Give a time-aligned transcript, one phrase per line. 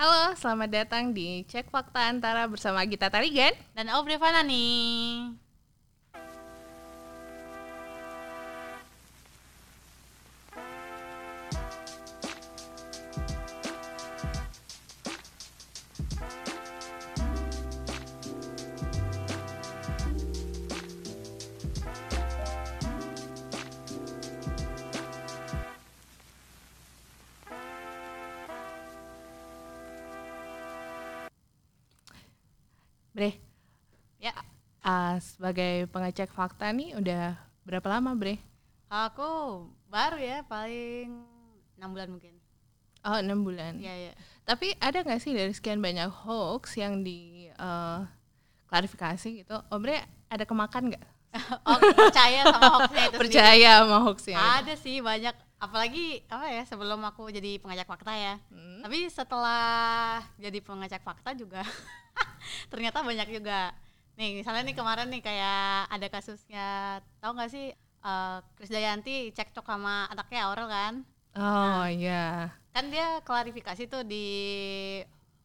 [0.00, 3.52] Halo, selamat datang di Cek Fakta Antara bersama Gita Tarigan.
[3.76, 5.28] Dan Aubrey Fanani.
[33.10, 33.34] Bre,
[34.20, 34.36] Ya,
[34.84, 38.36] ah, sebagai pengecek fakta nih udah berapa lama Bre?
[38.90, 41.22] aku baru ya paling
[41.78, 42.34] enam bulan mungkin.
[43.00, 43.78] Oh, enam bulan.
[43.80, 44.12] Iya, iya.
[44.44, 47.98] Tapi ada nggak sih dari sekian banyak hoax yang di eh,
[48.68, 49.56] klarifikasi gitu?
[49.72, 51.06] Oh, Bre, ada kemakan nggak?
[51.66, 53.20] Oh, percaya sama hoaxnya itu sendiri.
[53.22, 54.36] Percaya sama hoaxnya?
[54.38, 58.34] Ada sih banyak apalagi apa ya sebelum aku jadi pengajak fakta ya.
[58.48, 58.80] Hmm.
[58.80, 61.60] Tapi setelah jadi pengajak fakta juga
[62.72, 63.76] ternyata banyak juga.
[64.16, 66.68] Nih, misalnya nih kemarin nih kayak ada kasusnya
[67.20, 70.94] tahu nggak sih eh, Chris Dayanti cekcok sama anaknya Aurel kan?
[71.36, 72.50] Oh iya.
[72.70, 74.26] kan dia klarifikasi tuh di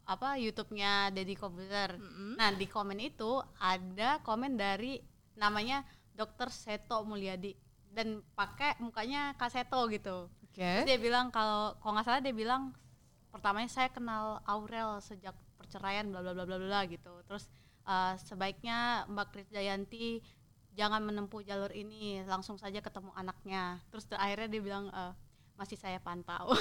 [0.05, 1.97] apa YouTube-nya Deddy Kobuzer.
[2.37, 5.01] Nah di komen itu ada komen dari
[5.37, 5.81] namanya
[6.13, 6.53] Dr.
[6.53, 7.53] Seto Mulyadi
[7.95, 10.27] dan pakai mukanya Kak Seto gitu.
[10.51, 10.59] Oke.
[10.59, 12.75] Terus dia bilang kalau kalau nggak salah dia bilang
[13.31, 17.23] pertamanya saya kenal Aurel sejak perceraian bla bla bla bla bla gitu.
[17.23, 17.47] Terus
[17.87, 20.19] eh, sebaiknya Mbak Krisdayanti
[20.75, 23.79] jangan menempuh jalur ini, langsung saja ketemu anaknya.
[23.87, 25.11] Terus akhirnya dia bilang eh,
[25.55, 26.51] masih saya pantau.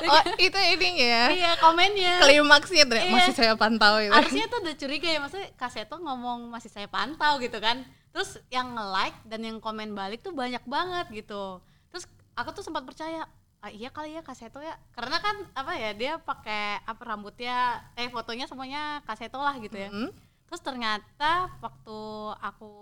[0.00, 1.28] Oh, itu ini ya.
[1.32, 2.24] iya komennya.
[2.24, 3.12] Klimaksnya Iya.
[3.12, 4.12] masih saya pantau itu.
[4.12, 7.84] Harusnya tuh udah curiga ya maksudnya Kaseto ngomong masih saya pantau gitu kan.
[8.10, 11.62] Terus yang nge-like dan yang komen balik tuh banyak banget gitu.
[11.94, 13.26] Terus aku tuh sempat percaya
[13.60, 18.08] ah, iya kali ya Kaseto ya karena kan apa ya dia pakai apa rambutnya eh
[18.08, 20.10] fotonya semuanya Kaseto lah gitu ya Mm.
[20.48, 21.98] terus ternyata waktu
[22.40, 22.72] aku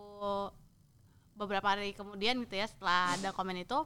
[1.35, 3.79] beberapa hari kemudian gitu ya setelah ada komen itu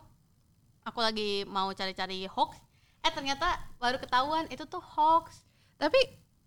[0.85, 2.61] aku lagi mau cari-cari hoax
[3.03, 5.43] eh ternyata baru ketahuan itu tuh hoax
[5.83, 5.99] Tapi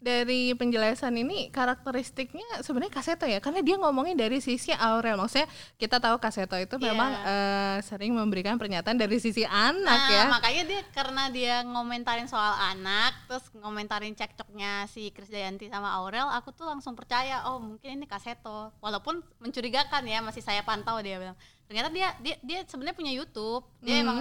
[0.06, 5.18] dari penjelasan ini karakteristiknya sebenarnya Kaseto ya, karena dia ngomongnya dari sisi Aurel.
[5.18, 6.94] Maksudnya kita tahu Kaseto itu Iya.
[6.94, 10.24] memang eh, sering memberikan pernyataan dari sisi anak nah ya.
[10.30, 16.52] makanya dia karena dia ngomentarin soal anak terus ngomentarin cekcoknya si Krisdayanti sama Aurel aku
[16.52, 21.34] tuh langsung percaya oh mungkin ini Kaseto walaupun mencurigakan ya masih saya pantau dia bilang
[21.66, 24.04] ternyata dia dia dia sebenarnya punya YouTube dia Mhm.
[24.06, 24.18] emang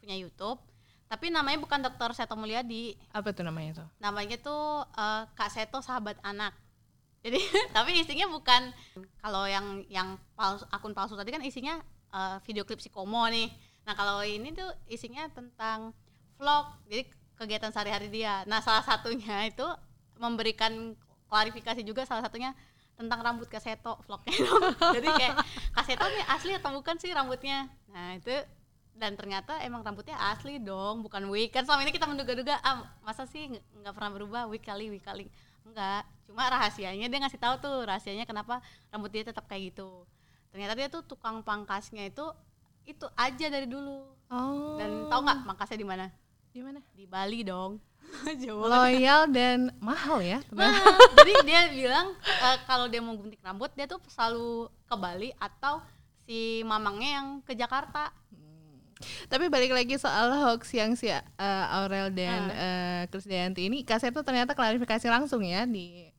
[0.00, 0.58] punya YouTube
[1.08, 2.12] tapi namanya bukan Dr.
[2.12, 2.92] Seto Mulyadi.
[3.16, 3.88] Apa tuh namanya tuh?
[3.98, 6.52] namanya tuh eh, Kak Seto sahabat anak.
[7.24, 7.40] Jadi
[7.76, 8.70] tapi isinya bukan
[9.24, 11.80] kalau yang yang palsu, akun palsu tadi kan isinya
[12.12, 13.48] eh, video klip si Komo nih.
[13.88, 15.96] Nah kalau ini tuh isinya tentang
[16.36, 17.08] vlog jadi
[17.40, 18.44] kegiatan sehari-hari dia.
[18.44, 19.64] Nah salah satunya itu
[20.20, 20.92] memberikan
[21.32, 22.52] klarifikasi juga salah satunya
[22.98, 24.34] tentang rambut Kak Seto vlognya.
[24.98, 25.34] Jadi kayak
[25.70, 27.70] Kak Seto nih asli atau bukan sih rambutnya?
[27.94, 28.34] Nah itu
[28.98, 31.54] dan ternyata emang rambutnya asli dong bukan wig.
[31.54, 33.46] Kan selama ini kita menduga-duga ah masa sih
[33.80, 34.42] nggak pernah berubah?
[34.50, 35.30] Wig kali wig kali.
[35.62, 36.02] Enggak.
[36.26, 38.58] Cuma rahasianya dia ngasih tahu tuh rahasianya kenapa
[38.90, 40.04] rambut dia tetap kayak gitu.
[40.50, 42.26] Ternyata dia tuh tukang pangkasnya itu
[42.84, 44.18] itu aja dari dulu.
[44.28, 44.76] Oh.
[44.76, 46.06] dan tahu nggak pangkasnya di mana?
[46.52, 46.80] Di mana?
[46.92, 47.80] di Bali dong.
[48.44, 48.68] Jauh.
[48.68, 50.44] Loyal dan mahal ya.
[50.44, 50.68] teman.
[51.16, 55.80] Jadi dia bilang eh, kalau dia mau gunting rambut dia tuh selalu ke Bali atau
[56.28, 58.12] si mamangnya yang ke Jakarta
[59.30, 61.22] Tapi balik lagi soal hoax yang si eh,
[61.74, 66.10] Aurel dan eh, Krisdayanti ini, Kaseto ternyata klarifikasi langsung ya di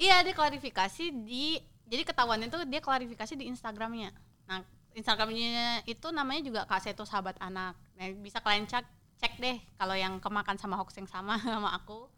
[0.00, 4.10] Iya, dia klarifikasi di jadi ketahuannya tuh dia klarifikasi di Instagramnya.
[4.48, 4.64] Nah,
[4.96, 7.76] Instagramnya itu namanya juga Kak Seto Sahabat Anak.
[8.00, 8.82] Nah, bisa kalian cek
[9.20, 12.08] cek deh kalau yang kemakan sama hoax yang sama sama aku.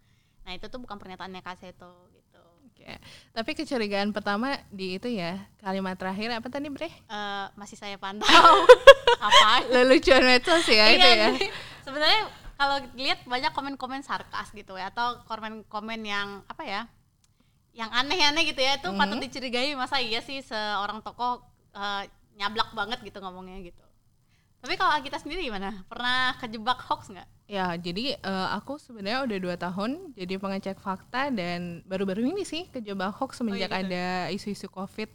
[0.47, 2.14] Nah, itu tuh bukan pernyataannya Kak Seto.
[2.85, 3.01] Oke.
[3.33, 6.93] Tapi kecurigaan pertama di itu ya, kalimat terakhir apa tadi, Bre?
[6.93, 8.29] Eh, masih saya pantau.
[9.25, 9.65] Apa?
[9.73, 11.33] Lelucon medsos ya itu ya.
[11.33, 11.49] jadi
[11.81, 12.29] Sebenarnya
[12.61, 16.83] kalau lihat banyak komen-komen sarkas gitu ya atau komen-komen yang apa ya?
[17.73, 21.41] Yang aneh-aneh gitu ya, itu patut dicurigai masa iya sih seorang tokoh
[21.73, 22.05] eh,
[22.37, 23.84] nyablak banget gitu ngomongnya gitu.
[24.65, 25.85] Tapi kalau kita sendiri gimana?
[25.93, 27.29] Pernah kejebak hoax nggak?
[27.45, 32.65] Ya, jadi eh, aku sebenarnya udah dua tahun jadi pengecek fakta dan baru-baru ini sih
[32.73, 33.81] kejebak hoax semenjak gitu.
[33.85, 35.13] ada isu-isu COVID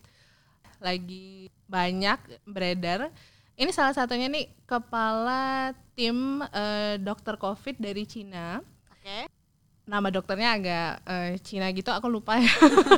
[0.77, 3.09] lagi banyak beredar.
[3.57, 8.61] Ini salah satunya nih kepala tim eh, dokter COVID dari Cina.
[8.93, 9.25] Oke.
[9.89, 12.53] Nama dokternya agak eh, Cina gitu, aku lupa ya.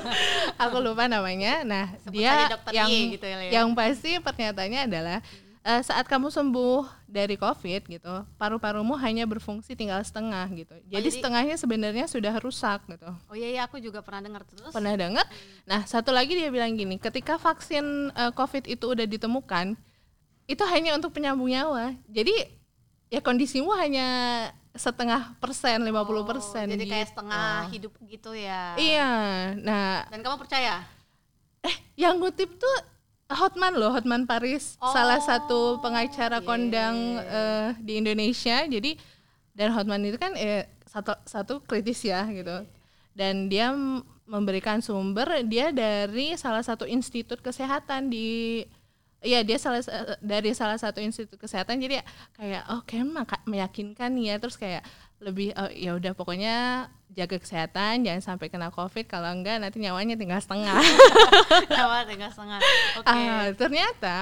[0.67, 1.63] aku lupa namanya.
[1.63, 3.49] Nah, Sebut dia yang gitu ya, Lea.
[3.55, 5.23] yang pasti pernyataannya adalah
[5.61, 10.73] eh, saat kamu sembuh dari COVID gitu, paru-parumu hanya berfungsi tinggal setengah gitu.
[10.89, 13.09] Jadi, jadi- setengahnya sebenarnya sudah rusak gitu.
[13.29, 14.73] Oh iya iya aku juga pernah dengar terus.
[14.73, 15.25] Pernah dengar?
[15.69, 19.77] Nah, satu lagi dia bilang gini, ketika vaksin eh, COVID itu udah ditemukan,
[20.49, 21.93] itu hanya untuk penyambung nyawa.
[22.09, 22.33] Jadi
[23.11, 24.07] ya kondisimu hanya
[24.71, 26.63] setengah persen, 50 persen.
[26.63, 28.73] Oh, jadi kayak setengah hidup gitu ya.
[28.79, 29.11] Iya.
[29.59, 30.81] Nah, Dan kamu percaya?
[31.93, 32.77] yang ngutip tuh
[33.35, 38.63] Hotman loh, Hotman Paris, Oh, salah satu pengacara iya, kondang eh, di Indonesia.
[38.67, 38.97] Jadi
[39.55, 42.67] dan Hotman itu kan eh, satu satu kritis ya gitu.
[43.11, 43.75] Dan dia
[44.23, 48.63] memberikan sumber dia dari salah satu institut kesehatan di
[49.21, 53.05] Iya dia salah sa- dari salah satu institut kesehatan jadi ya kayak oh kayak
[53.45, 54.81] meyakinkan ya terus kayak
[55.21, 60.15] lebih oh, ya udah pokoknya jaga kesehatan jangan sampai kena covid kalau enggak nanti nyawanya
[60.15, 60.79] tinggal setengah
[61.71, 62.59] Nyawa tinggal setengah.
[62.99, 63.07] Oke.
[63.07, 64.15] Ah, ternyata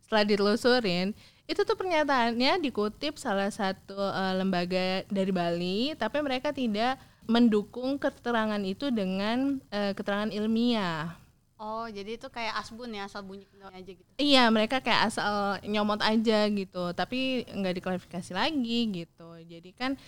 [0.00, 1.12] setelah ditelusurin
[1.50, 6.96] itu tuh pernyataannya dikutip salah satu eh, lembaga dari Bali, tapi mereka tidak
[7.26, 11.18] mendukung keterangan itu dengan eh, keterangan ilmiah.
[11.60, 14.10] Oh, jadi itu kayak asbun ya, asal bunyi aja gitu.
[14.16, 19.28] Iya, mereka kayak asal nyomot aja gitu, tapi nggak diklarifikasi lagi gitu.
[19.44, 20.00] Jadi kan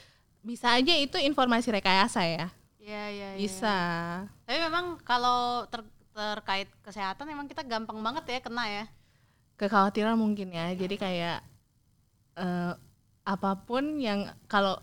[0.42, 2.46] bisa aja itu informasi rekayasa ya,
[2.76, 3.38] Iya, iya, iya.
[3.38, 3.76] bisa.
[4.42, 8.84] Tapi memang kalau ter- terkait kesehatan memang kita gampang banget ya kena ya.
[9.52, 11.38] kekhawatiran mungkin ya jadi kayak
[12.34, 12.72] eh,
[13.22, 14.74] apa pun yang kalau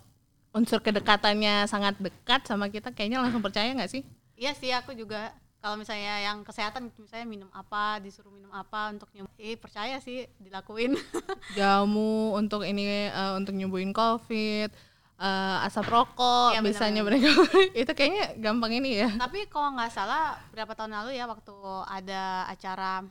[0.49, 4.03] unsur kedekatannya sangat dekat sama kita kayaknya langsung percaya nggak sih
[4.33, 9.11] Iya sih aku juga kalau misalnya yang kesehatan misalnya minum apa, disuruh minum apa untuk
[9.11, 10.95] nyembuh, eh, percaya sih dilakuin.
[11.59, 14.71] jamu untuk ini eh, untuk nyembuhin covid
[15.19, 17.27] eh, asap rokok Iya, biasanya mereka
[17.81, 21.53] itu kayaknya gampang ini ya Tapi kalau nggak salah berapa tahun lalu ya waktu
[21.85, 23.03] ada acara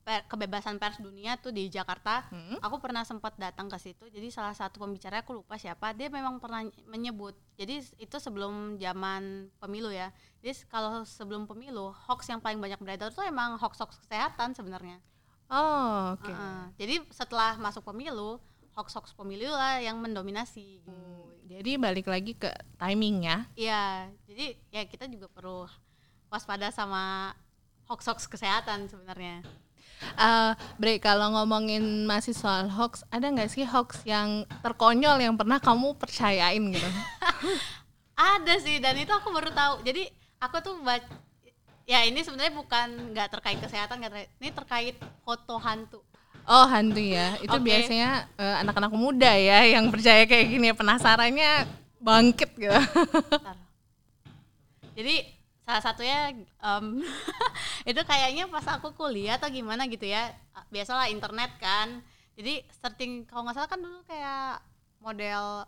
[0.00, 2.60] per- kebebasan pers dunia tuh di Jakarta, Hmm.
[2.60, 4.04] aku pernah sempat datang ke situ.
[4.06, 7.32] Jadi salah satu pembicara aku lupa siapa, dia memang pernah menyebut.
[7.56, 10.12] Jadi itu sebelum zaman pemilu ya.
[10.44, 15.00] Jadi kalau sebelum pemilu, hoax yang paling banyak beredar itu emang hoax-hoax kesehatan sebenarnya.
[15.48, 16.60] oh oke Heeh.
[16.76, 18.36] Jadi setelah masuk pemilu,
[18.74, 20.82] hoax-hoax pemilu lah yang mendominasi.
[20.82, 20.90] gitu.
[20.90, 25.70] Hmm, jadi balik lagi ke timingnya Iya, jadi ya kita juga perlu
[26.28, 27.34] waspada sama
[27.86, 29.46] hoax-hoax kesehatan sebenarnya.
[30.14, 35.56] Eh, Bre, kalau ngomongin masih soal hoax, ada nggak sih hoax yang terkonyol yang pernah
[35.62, 36.88] kamu percayain gitu?
[38.14, 39.82] Ada sih dan itu aku baru tahu.
[39.82, 40.06] Jadi
[40.38, 41.02] aku tuh baca
[41.84, 44.94] ya ini sebenarnya bukan nggak terkait kesehatan nggak terkait, ini terkait
[45.26, 45.98] foto hantu.
[46.44, 47.64] Oh hantu ya, itu Oke.
[47.64, 51.64] biasanya eh, anak-anak muda ya yang percaya kayak gini penasarannya
[52.04, 52.68] bangkit gitu.
[52.68, 53.56] Bentar.
[54.92, 55.24] Jadi
[55.64, 57.00] salah satunya em,
[57.90, 60.36] itu kayaknya pas aku kuliah atau gimana gitu ya.
[60.68, 62.04] Biasalah internet kan.
[62.36, 64.60] Jadi searching kalau nggak salah kan dulu kayak
[65.00, 65.64] model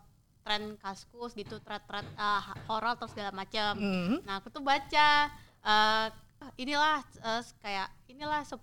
[0.47, 3.75] tren kaskus gitu, thread-thread ah, horor atau segala macam.
[3.81, 4.23] Hmm.
[4.23, 5.33] Nah, aku tuh baca
[5.65, 6.07] eh,
[6.61, 8.61] inilah eh, kayak inilah 10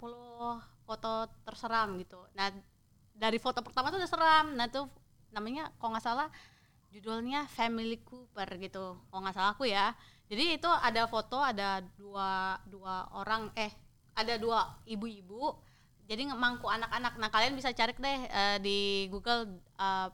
[0.83, 2.19] foto terseram gitu.
[2.35, 2.51] Nah,
[3.15, 4.45] dari foto pertama tuh udah seram.
[4.55, 4.87] Nah, tuh
[5.33, 6.27] namanya kalau nggak salah
[6.93, 8.99] judulnya Family Cooper gitu.
[9.09, 9.95] Kalau nggak salah aku ya.
[10.29, 13.69] Jadi itu ada foto ada dua dua orang eh
[14.13, 15.57] ada dua ibu-ibu
[16.07, 17.13] jadi ngemangku anak-anak.
[17.19, 20.07] Nah, kalian bisa cari deh eh, di Google eh,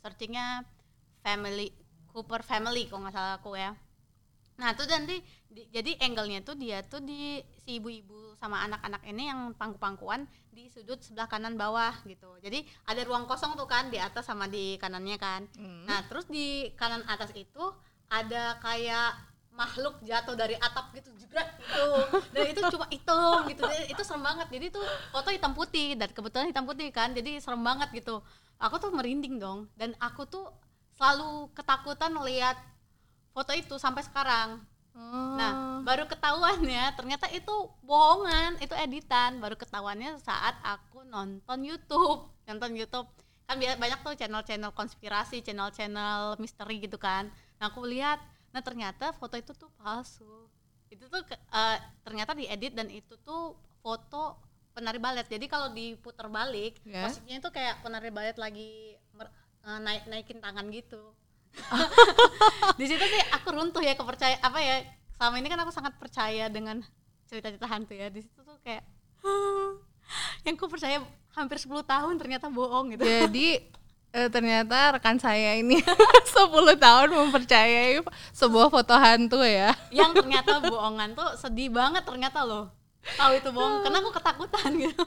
[0.00, 0.64] searchingnya
[1.20, 1.72] family
[2.10, 3.76] Cooper family kalau nggak salah aku ya.
[4.56, 5.20] Nah tuh nanti
[5.52, 10.68] di- jadi angle-nya tuh dia tuh di si ibu-ibu sama anak-anak ini yang pangku-pangkuan di
[10.72, 12.36] sudut sebelah kanan bawah gitu.
[12.40, 15.44] Jadi ada ruang kosong tuh kan di atas sama di kanannya kan.
[15.84, 17.64] Nah terus di kanan atas itu
[18.08, 19.16] ada kayak
[19.56, 21.88] makhluk jatuh dari atap gitu juga gitu.
[22.32, 23.64] Dan itu cuma hitam gitu.
[23.64, 24.48] Jadi itu serem banget.
[24.52, 27.16] Jadi tuh foto hitam putih dan kebetulan hitam putih kan.
[27.16, 28.20] Jadi serem banget gitu.
[28.60, 29.68] Aku tuh merinding dong.
[29.72, 30.44] Dan aku tuh
[30.96, 32.56] selalu ketakutan lihat
[33.36, 34.64] foto itu sampai sekarang.
[34.96, 35.36] Oh.
[35.36, 37.52] Nah, baru ketahuannya ternyata itu
[37.84, 39.36] bohongan, itu editan.
[39.44, 43.04] Baru ketahuannya saat aku nonton YouTube, nonton YouTube.
[43.44, 47.28] Kan banyak tuh channel-channel konspirasi, channel-channel misteri gitu kan.
[47.60, 48.24] Nah, aku lihat,
[48.56, 50.48] nah ternyata foto itu tuh palsu.
[50.88, 51.78] Itu tuh eh,
[52.08, 53.52] ternyata diedit dan itu tuh
[53.84, 54.40] foto
[54.72, 55.28] penari balet.
[55.28, 57.04] Jadi kalau diputar balik, Ya.
[57.04, 61.12] posisinya itu kayak penari balet lagi mer- eh, naik naikin tangan gitu
[62.78, 64.84] di situ sih aku runtuh ya kepercaya apa ya
[65.16, 66.84] selama ini kan aku sangat percaya dengan
[67.26, 68.08] cerita-cerita hantu ya.
[68.12, 68.84] Di situ tuh kayak
[70.46, 71.02] yang aku percaya
[71.34, 73.02] hampir 10 tahun ternyata bohong gitu.
[73.02, 73.60] Jadi
[74.14, 75.82] eh, ternyata rekan saya ini
[76.36, 78.00] 10 tahun mempercayai
[78.32, 79.74] sebuah foto hantu ya.
[79.90, 82.70] yang ternyata bohongan tuh sedih banget ternyata loh.
[83.16, 85.04] Tahu itu bohong karena aku ketakutan gitu.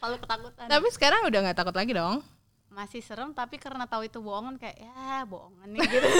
[0.00, 0.66] Selalu ketakutan.
[0.68, 2.24] Tapi sekarang udah nggak takut lagi dong.
[2.70, 6.06] Masih serem tapi karena tahu itu bohongan kayak ya bohongan nih gitu.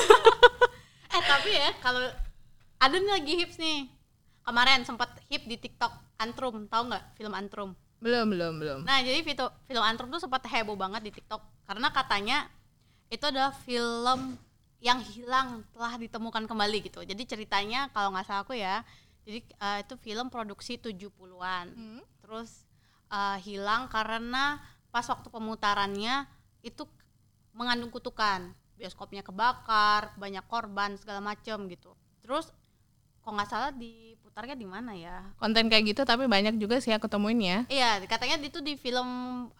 [1.10, 1.98] Eh tapi ya kalau
[2.78, 3.90] ada nih lagi hips nih.
[4.40, 7.70] Kemarin sempat hip di TikTok Antrum tahu nggak film Antrum?
[8.00, 8.80] Belum, belum, belum.
[8.88, 12.48] nah jadi video film Antrum tuh sempat heboh banget di TikTok karena katanya
[13.12, 14.38] itu adalah film
[14.80, 17.04] yang hilang telah ditemukan kembali gitu.
[17.04, 18.80] Jadi ceritanya kalau nggak salah aku ya
[19.26, 22.00] jadi eh, itu film produksi 70-an Hmm.
[22.24, 22.64] terus
[23.12, 26.24] eh, hilang karena pas waktu pemutarannya
[26.60, 26.84] itu
[27.54, 28.52] mengandung kutukan.
[28.80, 31.92] Bioskopnya kebakar banyak korban segala macem gitu.
[32.24, 32.48] Terus
[33.20, 35.28] kok nggak salah diputarnya di mana ya?
[35.36, 37.58] Konten kayak gitu tapi banyak juga sih aku temuin ya.
[37.68, 39.08] iya katanya itu di film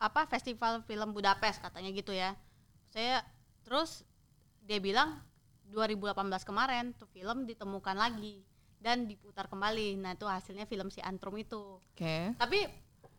[0.00, 2.33] apa festival film Budapest katanya gitu ya.
[2.88, 3.21] Saya
[3.61, 4.02] terus
[4.64, 5.21] dia bilang
[5.71, 8.40] 2018 kemarin tuh film ditemukan lagi
[8.80, 10.00] dan diputar kembali.
[10.00, 11.78] Nah itu hasilnya film si Antrum itu.
[11.92, 12.33] Oke.
[12.40, 12.64] tapi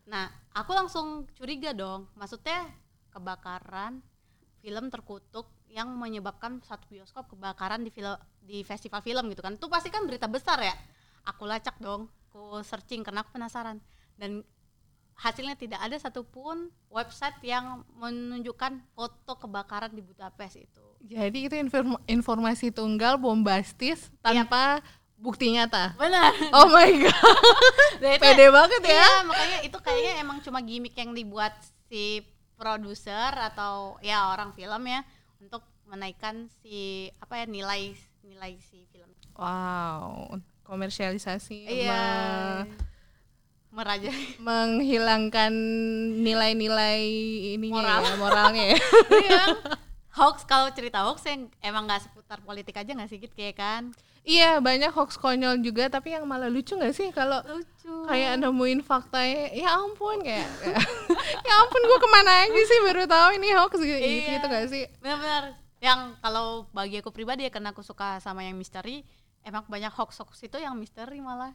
[0.02, 2.10] nah aku langsung curiga dong.
[2.18, 2.66] Maksudnya
[3.12, 4.00] kebakaran
[4.58, 9.66] film terkutuk yang menyebabkan satu bioskop kebakaran di film di festival film gitu kan itu
[9.66, 10.74] pasti kan berita besar ya
[11.24, 13.78] aku lacak dong aku searching karena aku penasaran
[14.14, 14.40] dan
[15.14, 22.00] hasilnya tidak ada satupun website yang menunjukkan foto kebakaran di Budapest itu Jadi itu inform-
[22.06, 24.78] informasi tunggal bombastis tanpa
[25.16, 25.94] bukti nyata.
[25.96, 27.14] benar Oh my god.
[28.02, 28.94] Nah, itu- Pede banget ya.
[28.96, 31.54] Iya, makanya itu kayaknya emang cuma gimmick yang dibuat
[31.86, 32.22] si
[32.62, 35.02] produser atau ya orang film ya
[35.36, 37.90] untuk menaikkan si apa ya nilai
[38.22, 39.10] nilai si film.
[39.34, 41.90] Wow, komersialisasi Iya.
[42.62, 42.90] me-
[43.72, 44.12] Meraja.
[44.38, 45.48] menghilangkan
[46.20, 47.00] nilai-nilai
[47.56, 48.04] ini Moral.
[48.04, 48.78] ya, moralnya ya.
[49.26, 49.42] Iya.
[50.12, 53.82] Hoax kalau cerita hoax yang emang nggak seputar politik aja nggak sih kayak kan?
[54.22, 58.06] iya, banyak hoax konyol juga tapi yang malah lucu nggak sih kalau Lucu.
[58.06, 60.46] kayak nemuin faktanya ya ampun kayak
[61.48, 64.38] ya ampun gua ke mana aja sih baru tahu ini hoax gitu, Iya.
[64.38, 65.44] gitu gak sih Benar-benar.
[65.82, 69.02] Yang kalau bagi aku pribadi ya karena aku suka sama yang misteri,
[69.42, 71.50] emang banyak hoax-hoax itu yang misteri malah.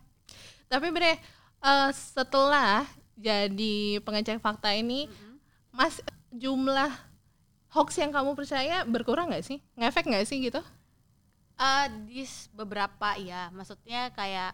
[0.68, 1.16] tapi bre
[1.64, 2.84] eh, setelah
[3.16, 5.08] jadi pengecek fakta ini
[5.72, 6.92] mas jumlah
[7.74, 10.64] hoax yang kamu percaya berkurang nggak sih ngefek nggak sih gitu
[11.58, 12.22] Eh di
[12.54, 14.54] beberapa ya, maksudnya kayak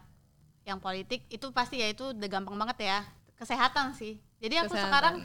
[0.63, 2.99] yang politik itu pasti ya itu udah gampang banget ya.
[3.35, 4.15] Kesehatan sih.
[4.39, 4.87] Jadi aku Kesehatan.
[4.87, 5.15] sekarang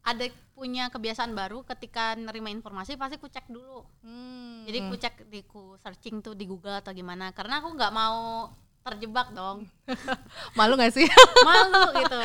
[0.00, 0.24] ada
[0.56, 3.84] punya kebiasaan baru ketika nerima informasi pasti ku cek dulu.
[4.00, 4.64] Hmm.
[4.64, 8.48] Jadi ku cek di ku searching tuh di Google atau gimana karena aku nggak mau
[8.80, 9.68] terjebak dong.
[10.58, 11.04] malu nggak sih
[11.48, 12.16] Malu gitu.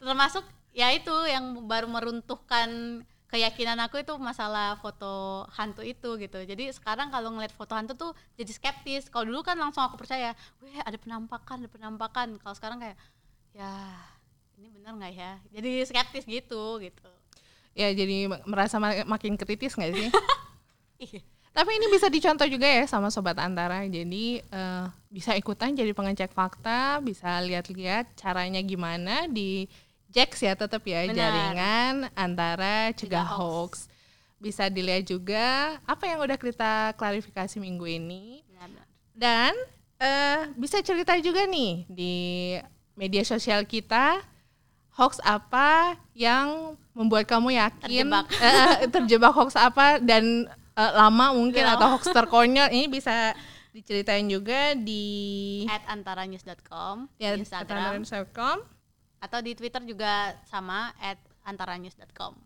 [0.00, 3.04] Termasuk ya itu yang baru meruntuhkan
[3.34, 6.38] keyakinan aku itu masalah foto hantu itu gitu.
[6.46, 9.10] Jadi sekarang kalau ngeliat foto hantu tuh jadi skeptis.
[9.10, 12.38] Kalau dulu kan langsung aku percaya, weh ada penampakan, ada penampakan.
[12.38, 12.94] Kalau sekarang kayak
[13.50, 13.70] ya
[14.54, 15.32] ini benar nggak ya?
[15.50, 17.10] Jadi skeptis gitu gitu.
[17.74, 20.08] ya jadi merasa ma- makin kritis nggak sih
[21.02, 21.20] Iya.
[21.54, 23.86] Tapi ini bisa dicontoh juga ya sama sobat antara.
[23.86, 29.66] Jadi eh, bisa ikutan jadi pengecek fakta, bisa lihat-lihat caranya gimana di
[30.14, 31.18] Jax ya tetap ya Benar.
[31.18, 33.90] jaringan antara cegah hoax.
[33.90, 33.92] hoax.
[34.38, 38.46] Bisa dilihat juga apa yang udah kita klarifikasi minggu ini
[39.14, 39.54] dan
[39.98, 42.14] eh, bisa cerita juga nih di
[42.98, 44.22] media sosial kita
[44.94, 48.26] hoax apa yang membuat kamu yakin Terjebak.
[48.46, 53.34] eh, terjebak hoax apa dan eh, lama mungkin atau hoax terkonyol ini bisa
[53.74, 58.73] diceritain juga di At antaranews.com ya, di Instagram Instagram.
[59.24, 61.16] Atau di Twitter juga sama at
[61.48, 62.36] antaranews.com.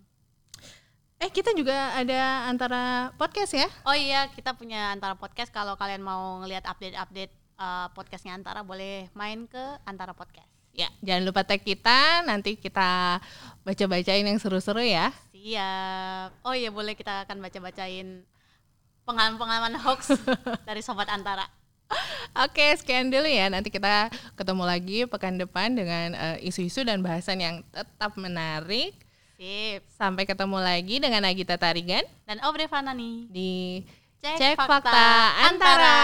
[1.19, 3.67] Eh kita juga ada antara podcast ya.
[3.83, 5.51] Oh iya, kita punya Antara Podcast.
[5.51, 10.47] Kalau kalian mau ngelihat update-update uh, podcastnya Antara, boleh main ke Antara Podcast.
[10.71, 13.19] Ya, jangan lupa tag kita, nanti kita
[13.67, 15.11] baca-bacain yang seru-seru ya.
[15.35, 16.47] Siap.
[16.47, 18.23] Oh iya, boleh kita akan baca-bacain
[19.03, 20.15] pengalaman-pengalaman hoax
[20.71, 21.51] dari Sobat Antara.
[22.45, 23.49] Oke, sekian dulu ya.
[23.49, 28.95] Nanti kita ketemu lagi pekan depan dengan eh, isu-isu dan bahasan yang tetap menarik.
[29.39, 29.87] Sip.
[29.95, 33.31] Sampai ketemu lagi dengan Agita Tarigan Dan Aubrey Fanani.
[33.31, 33.87] di
[34.19, 35.09] Cek, Cek fakta, Fakta
[35.47, 35.99] Antara.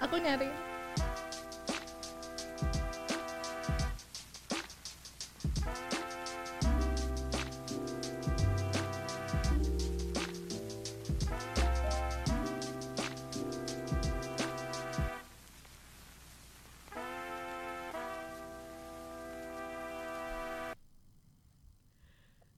[0.00, 0.69] Aku nyari